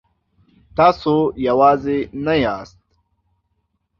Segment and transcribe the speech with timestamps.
[0.77, 1.15] تاسو
[1.47, 2.77] یوازې نه یاست.